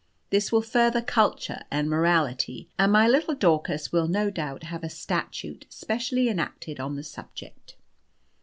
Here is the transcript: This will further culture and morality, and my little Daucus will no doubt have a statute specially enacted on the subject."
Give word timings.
This 0.31 0.51
will 0.51 0.63
further 0.63 0.99
culture 1.03 1.59
and 1.69 1.87
morality, 1.87 2.67
and 2.79 2.91
my 2.91 3.07
little 3.07 3.35
Daucus 3.35 3.91
will 3.91 4.07
no 4.07 4.31
doubt 4.31 4.63
have 4.63 4.83
a 4.83 4.89
statute 4.89 5.67
specially 5.69 6.27
enacted 6.27 6.79
on 6.79 6.95
the 6.95 7.03
subject." 7.03 7.75